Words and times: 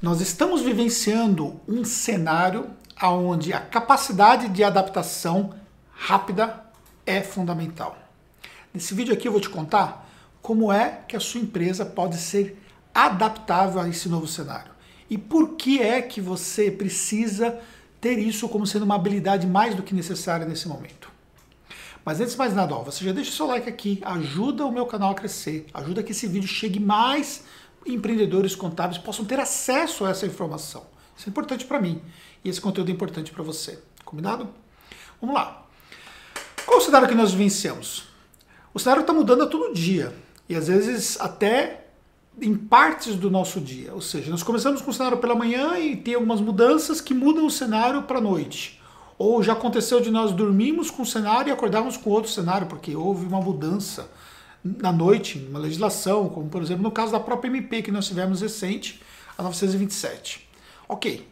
Nós 0.00 0.20
estamos 0.20 0.60
vivenciando 0.60 1.58
um 1.66 1.82
cenário 1.82 2.68
onde 3.02 3.54
a 3.54 3.60
capacidade 3.60 4.46
de 4.50 4.62
adaptação 4.62 5.54
rápida 5.90 6.62
é 7.06 7.22
fundamental. 7.22 7.96
Nesse 8.74 8.92
vídeo 8.92 9.14
aqui 9.14 9.26
eu 9.26 9.32
vou 9.32 9.40
te 9.40 9.48
contar 9.48 10.06
como 10.42 10.70
é 10.70 11.00
que 11.08 11.16
a 11.16 11.20
sua 11.20 11.40
empresa 11.40 11.86
pode 11.86 12.18
ser 12.18 12.62
adaptável 12.94 13.80
a 13.80 13.88
esse 13.88 14.06
novo 14.06 14.26
cenário 14.26 14.70
e 15.08 15.16
por 15.16 15.56
que 15.56 15.80
é 15.80 16.02
que 16.02 16.20
você 16.20 16.70
precisa 16.70 17.58
ter 17.98 18.18
isso 18.18 18.50
como 18.50 18.66
sendo 18.66 18.84
uma 18.84 18.96
habilidade 18.96 19.46
mais 19.46 19.74
do 19.74 19.82
que 19.82 19.94
necessária 19.94 20.44
nesse 20.44 20.68
momento. 20.68 21.10
Mas 22.04 22.20
antes 22.20 22.34
de 22.34 22.38
mais 22.38 22.54
nada, 22.54 22.74
ó, 22.74 22.82
você 22.82 23.02
já 23.02 23.12
deixa 23.12 23.30
o 23.30 23.34
seu 23.34 23.46
like 23.46 23.68
aqui, 23.68 24.00
ajuda 24.04 24.66
o 24.66 24.70
meu 24.70 24.84
canal 24.84 25.12
a 25.12 25.14
crescer, 25.14 25.66
ajuda 25.72 26.02
que 26.02 26.12
esse 26.12 26.26
vídeo 26.26 26.46
chegue 26.46 26.78
mais 26.78 27.44
empreendedores 27.94 28.54
contábeis 28.54 28.98
possam 28.98 29.24
ter 29.24 29.38
acesso 29.38 30.04
a 30.04 30.10
essa 30.10 30.26
informação. 30.26 30.84
Isso 31.16 31.28
é 31.28 31.30
importante 31.30 31.64
para 31.64 31.80
mim 31.80 32.00
e 32.44 32.48
esse 32.48 32.60
conteúdo 32.60 32.90
é 32.90 32.92
importante 32.92 33.32
para 33.32 33.42
você. 33.42 33.78
Combinado? 34.04 34.48
Vamos 35.20 35.34
lá. 35.34 35.66
Qual 36.64 36.78
o 36.78 36.80
cenário 36.80 37.08
que 37.08 37.14
nós 37.14 37.32
vivenciamos? 37.32 38.04
O 38.74 38.78
cenário 38.78 39.00
está 39.00 39.12
mudando 39.12 39.42
a 39.42 39.46
todo 39.46 39.72
dia 39.72 40.14
e 40.48 40.54
às 40.54 40.68
vezes 40.68 41.18
até 41.20 41.86
em 42.40 42.54
partes 42.54 43.16
do 43.16 43.30
nosso 43.30 43.60
dia. 43.60 43.94
Ou 43.94 44.00
seja, 44.00 44.30
nós 44.30 44.42
começamos 44.42 44.82
com 44.82 44.90
o 44.90 44.94
cenário 44.94 45.18
pela 45.18 45.34
manhã 45.34 45.78
e 45.78 45.96
tem 45.96 46.14
algumas 46.14 46.40
mudanças 46.40 47.00
que 47.00 47.14
mudam 47.14 47.46
o 47.46 47.50
cenário 47.50 48.02
para 48.02 48.18
a 48.18 48.20
noite. 48.20 48.80
Ou 49.18 49.42
já 49.42 49.54
aconteceu 49.54 50.00
de 50.00 50.10
nós 50.10 50.32
dormirmos 50.32 50.90
com 50.90 51.02
um 51.02 51.06
cenário 51.06 51.48
e 51.48 51.52
acordarmos 51.52 51.96
com 51.96 52.10
outro 52.10 52.30
cenário, 52.30 52.66
porque 52.66 52.94
houve 52.94 53.24
uma 53.24 53.40
mudança 53.40 54.10
na 54.78 54.92
noite, 54.92 55.38
uma 55.48 55.58
legislação, 55.58 56.28
como 56.28 56.48
por 56.48 56.62
exemplo 56.62 56.82
no 56.82 56.90
caso 56.90 57.12
da 57.12 57.20
própria 57.20 57.48
MP 57.48 57.82
que 57.82 57.92
nós 57.92 58.06
tivemos 58.06 58.40
recente, 58.40 59.00
a 59.36 59.42
927. 59.42 60.48
Ok. 60.88 61.28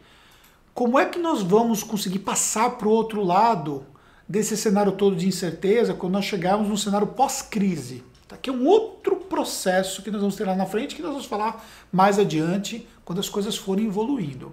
Como 0.73 0.99
é 0.99 1.05
que 1.05 1.17
nós 1.17 1.41
vamos 1.41 1.83
conseguir 1.83 2.19
passar 2.19 2.71
para 2.71 2.87
o 2.87 2.91
outro 2.91 3.23
lado 3.23 3.85
desse 4.27 4.57
cenário 4.57 4.91
todo 4.91 5.15
de 5.15 5.27
incerteza 5.27 5.93
quando 5.93 6.13
nós 6.13 6.25
chegarmos 6.25 6.67
num 6.67 6.77
cenário 6.77 7.07
pós-crise? 7.07 8.03
Tá? 8.27 8.35
Que 8.35 8.49
é 8.49 8.53
um 8.53 8.65
outro 8.65 9.15
processo 9.15 10.01
que 10.01 10.11
nós 10.11 10.19
vamos 10.19 10.35
ter 10.35 10.45
lá 10.45 10.55
na 10.55 10.65
frente, 10.65 10.95
que 10.95 11.01
nós 11.01 11.11
vamos 11.11 11.25
falar 11.25 11.65
mais 11.91 12.19
adiante, 12.19 12.87
quando 13.03 13.19
as 13.19 13.29
coisas 13.29 13.55
forem 13.55 13.85
evoluindo. 13.85 14.51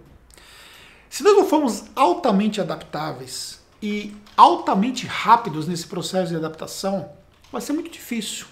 Se 1.10 1.22
nós 1.22 1.36
não 1.36 1.46
formos 1.46 1.84
altamente 1.96 2.60
adaptáveis 2.60 3.60
e 3.82 4.14
altamente 4.36 5.06
rápidos 5.06 5.66
nesse 5.66 5.86
processo 5.86 6.30
de 6.30 6.36
adaptação, 6.36 7.10
vai 7.50 7.60
ser 7.60 7.72
muito 7.72 7.90
difícil. 7.90 8.46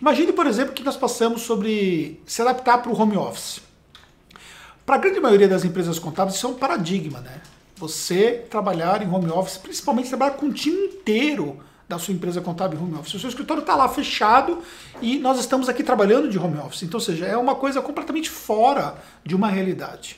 Imagine, 0.00 0.32
por 0.32 0.46
exemplo, 0.46 0.72
que 0.72 0.82
nós 0.82 0.96
passamos 0.96 1.42
sobre 1.42 2.20
se 2.24 2.40
adaptar 2.40 2.78
para 2.78 2.90
o 2.90 2.98
home 2.98 3.16
office. 3.16 3.60
Para 4.86 4.96
a 4.96 4.98
grande 4.98 5.20
maioria 5.20 5.46
das 5.46 5.64
empresas 5.64 5.98
contábeis, 5.98 6.36
isso 6.36 6.46
é 6.46 6.50
um 6.50 6.54
paradigma, 6.54 7.20
né? 7.20 7.40
Você 7.76 8.46
trabalhar 8.50 9.02
em 9.02 9.08
home 9.08 9.30
office, 9.30 9.58
principalmente 9.58 10.08
trabalhar 10.08 10.32
com 10.32 10.46
o 10.46 10.52
time 10.52 10.86
inteiro 10.86 11.60
da 11.86 11.98
sua 11.98 12.14
empresa 12.14 12.40
contábil 12.40 12.80
home 12.80 12.94
office. 12.94 13.14
O 13.14 13.20
seu 13.20 13.28
escritório 13.28 13.60
está 13.60 13.74
lá 13.74 13.88
fechado 13.88 14.62
e 15.02 15.18
nós 15.18 15.38
estamos 15.38 15.68
aqui 15.68 15.82
trabalhando 15.82 16.28
de 16.28 16.38
home 16.38 16.58
office. 16.58 16.82
Então, 16.82 16.98
ou 16.98 17.04
seja, 17.04 17.26
é 17.26 17.36
uma 17.36 17.54
coisa 17.54 17.82
completamente 17.82 18.30
fora 18.30 18.96
de 19.24 19.34
uma 19.34 19.48
realidade. 19.48 20.16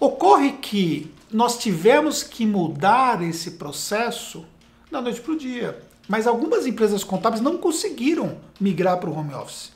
Ocorre 0.00 0.52
que 0.52 1.12
nós 1.32 1.58
tivemos 1.58 2.22
que 2.22 2.44
mudar 2.44 3.22
esse 3.22 3.52
processo 3.52 4.44
da 4.90 5.00
noite 5.00 5.20
para 5.20 5.32
o 5.32 5.38
dia. 5.38 5.80
Mas 6.08 6.26
algumas 6.26 6.66
empresas 6.66 7.04
contábeis 7.04 7.42
não 7.42 7.58
conseguiram 7.58 8.38
migrar 8.58 8.96
para 8.98 9.10
o 9.10 9.16
home 9.16 9.34
office. 9.34 9.70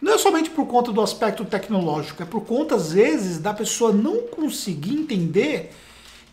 Não 0.00 0.14
é 0.14 0.18
somente 0.18 0.50
por 0.50 0.66
conta 0.66 0.90
do 0.90 1.00
aspecto 1.00 1.44
tecnológico, 1.44 2.22
é 2.22 2.26
por 2.26 2.42
conta, 2.42 2.74
às 2.74 2.92
vezes, 2.92 3.38
da 3.38 3.54
pessoa 3.54 3.92
não 3.92 4.22
conseguir 4.22 4.94
entender 4.94 5.72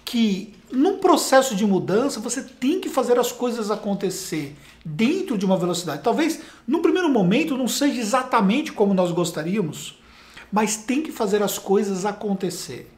que 0.03 0.53
num 0.71 0.97
processo 0.97 1.55
de 1.55 1.65
mudança 1.65 2.19
você 2.19 2.41
tem 2.41 2.79
que 2.79 2.89
fazer 2.89 3.19
as 3.19 3.31
coisas 3.31 3.69
acontecer 3.69 4.55
dentro 4.83 5.37
de 5.37 5.45
uma 5.45 5.57
velocidade. 5.57 6.03
Talvez 6.03 6.41
no 6.67 6.81
primeiro 6.81 7.09
momento 7.09 7.57
não 7.57 7.67
seja 7.67 7.99
exatamente 7.99 8.71
como 8.71 8.93
nós 8.93 9.11
gostaríamos, 9.11 9.99
mas 10.51 10.77
tem 10.77 11.01
que 11.01 11.11
fazer 11.11 11.43
as 11.43 11.57
coisas 11.57 12.05
acontecer. 12.05 12.91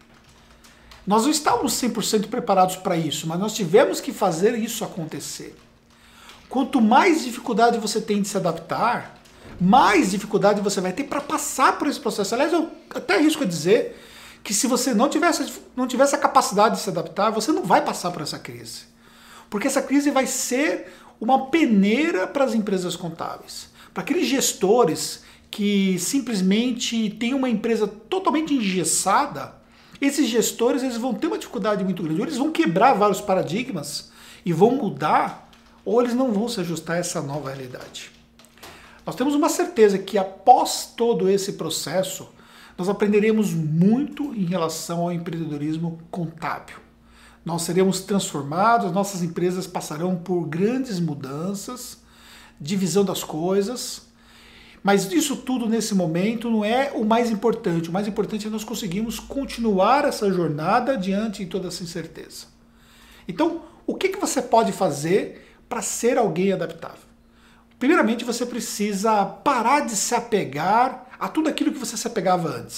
Nós 1.06 1.24
não 1.24 1.32
estávamos 1.32 1.74
100% 1.74 2.28
preparados 2.28 2.78
para 2.78 2.96
isso, 2.96 3.28
mas 3.28 3.40
nós 3.40 3.54
tivemos 3.54 4.00
que 4.00 4.14
fazer 4.14 4.56
isso 4.56 4.84
acontecer. 4.84 5.56
Quanto 6.54 6.80
mais 6.80 7.24
dificuldade 7.24 7.80
você 7.80 8.00
tem 8.00 8.22
de 8.22 8.28
se 8.28 8.38
adaptar, 8.38 9.20
mais 9.60 10.12
dificuldade 10.12 10.62
você 10.62 10.80
vai 10.80 10.94
ter 10.94 11.06
para 11.06 11.20
passar 11.20 11.80
por 11.80 11.88
esse 11.88 12.00
processo. 12.00 12.36
Aliás, 12.36 12.54
eu 12.54 12.70
até 12.94 13.16
arrisco 13.16 13.42
a 13.42 13.48
dizer 13.48 14.00
que 14.44 14.54
se 14.54 14.68
você 14.68 14.94
não 14.94 15.10
tivesse, 15.10 15.52
não 15.76 15.88
tivesse 15.88 16.14
a 16.14 16.20
capacidade 16.20 16.76
de 16.76 16.82
se 16.82 16.90
adaptar, 16.92 17.32
você 17.32 17.52
não 17.52 17.64
vai 17.64 17.84
passar 17.84 18.12
por 18.12 18.22
essa 18.22 18.38
crise. 18.38 18.82
Porque 19.50 19.66
essa 19.66 19.82
crise 19.82 20.12
vai 20.12 20.28
ser 20.28 20.94
uma 21.20 21.48
peneira 21.48 22.28
para 22.28 22.46
as 22.46 22.54
empresas 22.54 22.96
contábeis. 22.96 23.70
Para 23.92 24.04
aqueles 24.04 24.28
gestores 24.28 25.24
que 25.50 25.98
simplesmente 25.98 27.10
têm 27.20 27.34
uma 27.34 27.50
empresa 27.50 27.88
totalmente 27.88 28.54
engessada, 28.54 29.56
esses 30.00 30.28
gestores 30.28 30.84
eles 30.84 30.98
vão 30.98 31.16
ter 31.16 31.26
uma 31.26 31.40
dificuldade 31.40 31.84
muito 31.84 32.04
grande. 32.04 32.22
Eles 32.22 32.38
vão 32.38 32.52
quebrar 32.52 32.94
vários 32.94 33.22
paradigmas 33.22 34.12
e 34.46 34.54
vão 34.54 34.76
mudar 34.76 35.43
ou 35.86 36.02
eles 36.02 36.14
não 36.14 36.32
vão 36.32 36.48
se 36.48 36.60
ajustar 36.60 36.96
a 36.96 37.00
essa 37.00 37.22
nova 37.22 37.50
realidade. 37.50 38.12
Nós 39.06 39.16
temos 39.16 39.36
uma 39.36 39.50
certeza 39.50 39.98
que 39.98 40.18
após 40.18 40.94
todo 40.96 41.30
esse 41.30 41.54
processo, 41.54 42.30
nós 42.78 42.88
aprenderemos 42.88 43.54
muito 43.54 44.34
em 44.34 44.46
relação 44.46 45.02
ao 45.02 45.12
empreendedorismo 45.12 46.00
contábil. 46.10 46.78
Nós 47.46 47.64
seremos 47.64 48.00
transformados, 48.00 48.92
nossas 48.92 49.22
empresas 49.22 49.68
passarão 49.68 50.16
por 50.16 50.46
grandes 50.46 51.00
mudanças, 51.00 51.98
divisão 52.60 53.04
das 53.04 53.24
coisas, 53.24 54.04
mas 54.82 55.12
isso 55.12 55.38
tudo 55.38 55.68
nesse 55.68 55.94
momento 55.94 56.50
não 56.50 56.64
é 56.64 56.92
o 56.94 57.04
mais 57.04 57.30
importante. 57.30 57.90
O 57.90 57.94
mais 57.94 58.08
importante 58.08 58.48
é 58.48 58.50
nós 58.50 58.64
conseguirmos 58.64 59.20
continuar 59.20 60.06
essa 60.06 60.32
jornada 60.32 60.98
diante 60.98 61.44
de 61.44 61.50
toda 61.50 61.68
essa 61.68 61.84
incerteza. 61.84 62.48
Então, 63.28 63.62
o 63.86 63.96
que, 63.96 64.10
que 64.10 64.20
você 64.20 64.42
pode 64.42 64.72
fazer 64.72 65.53
para 65.74 65.82
ser 65.82 66.20
alguém 66.20 66.54
adaptável? 66.54 67.00
Primeiramente, 67.80 68.24
você 68.24 68.46
precisa 68.46 69.26
parar 69.26 69.80
de 69.80 69.96
se 69.96 70.14
apegar 70.14 71.08
a 71.20 71.28
tudo 71.28 71.50
aquilo 71.50 71.72
que 71.72 71.80
você 71.80 71.98
se 71.98 72.06
apegava 72.06 72.48
antes. 72.48 72.72